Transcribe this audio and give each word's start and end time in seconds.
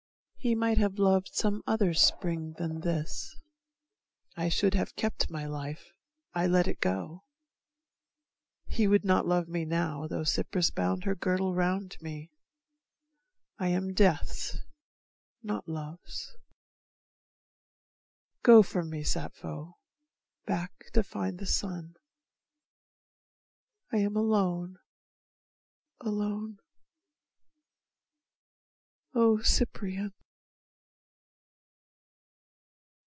He 0.43 0.55
might 0.55 0.79
have 0.79 0.97
loved 0.97 1.29
some 1.35 1.61
other 1.67 1.93
spring 1.93 2.55
than 2.57 2.79
this; 2.79 3.35
I 4.35 4.49
should 4.49 4.73
have 4.73 4.95
kept 4.95 5.29
my 5.29 5.45
life 5.45 5.91
I 6.33 6.47
let 6.47 6.67
it 6.67 6.79
go. 6.81 7.25
He 8.65 8.87
would 8.87 9.05
not 9.05 9.27
love 9.27 9.47
me 9.47 9.65
now 9.65 10.07
tho' 10.07 10.23
Cypris 10.23 10.71
bound 10.71 11.03
Her 11.03 11.13
girdle 11.13 11.53
round 11.53 11.95
me. 12.01 12.31
I 13.59 13.67
am 13.67 13.93
Death's, 13.93 14.57
not 15.43 15.67
Love's. 15.67 16.35
Go 18.41 18.63
from 18.63 18.89
me, 18.89 19.03
Sappho, 19.03 19.77
back 20.47 20.71
to 20.93 21.03
find 21.03 21.37
the 21.37 21.45
sun. 21.45 21.93
I 23.93 23.97
am 23.97 24.15
alone, 24.15 24.77
alone. 25.99 26.57
O 29.13 29.37
Cyprian 29.43 30.11